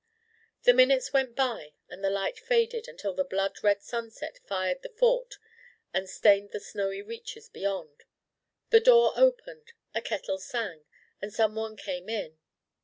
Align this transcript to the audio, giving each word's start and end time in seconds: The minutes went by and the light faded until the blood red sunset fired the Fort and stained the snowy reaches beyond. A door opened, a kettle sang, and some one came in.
The 0.63 0.73
minutes 0.73 1.13
went 1.13 1.35
by 1.35 1.73
and 1.87 2.03
the 2.03 2.09
light 2.09 2.39
faded 2.39 2.87
until 2.87 3.13
the 3.13 3.23
blood 3.23 3.59
red 3.63 3.83
sunset 3.83 4.39
fired 4.47 4.81
the 4.81 4.89
Fort 4.89 5.35
and 5.93 6.09
stained 6.09 6.49
the 6.49 6.59
snowy 6.59 7.03
reaches 7.03 7.49
beyond. 7.49 8.05
A 8.71 8.79
door 8.79 9.13
opened, 9.15 9.73
a 9.93 10.01
kettle 10.01 10.39
sang, 10.39 10.85
and 11.21 11.31
some 11.31 11.53
one 11.53 11.77
came 11.77 12.09
in. 12.09 12.39